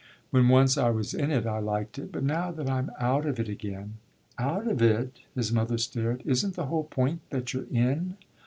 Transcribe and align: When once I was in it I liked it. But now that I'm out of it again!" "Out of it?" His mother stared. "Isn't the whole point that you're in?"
When 0.31 0.49
once 0.49 0.79
I 0.79 0.89
was 0.89 1.13
in 1.13 1.29
it 1.29 1.45
I 1.45 1.59
liked 1.59 1.99
it. 1.99 2.11
But 2.11 2.23
now 2.23 2.49
that 2.53 2.67
I'm 2.67 2.89
out 2.99 3.27
of 3.27 3.39
it 3.39 3.47
again!" 3.47 3.97
"Out 4.39 4.65
of 4.67 4.81
it?" 4.81 5.19
His 5.35 5.53
mother 5.53 5.77
stared. 5.77 6.23
"Isn't 6.25 6.55
the 6.55 6.65
whole 6.65 6.85
point 6.85 7.21
that 7.29 7.53
you're 7.53 7.67
in?" 7.69 8.17